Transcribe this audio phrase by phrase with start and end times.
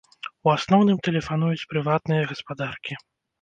[0.45, 2.99] У асноўным тэлефануюць прыватныя гаспадаркі.